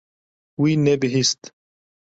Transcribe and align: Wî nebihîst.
Wî 0.61 0.71
nebihîst. 0.85 1.41